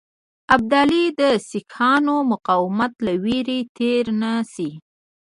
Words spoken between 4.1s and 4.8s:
نه شي.